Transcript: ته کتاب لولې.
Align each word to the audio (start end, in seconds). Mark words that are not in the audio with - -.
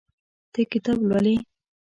ته 0.53 0.61
کتاب 0.71 0.97
لولې. 1.09 1.35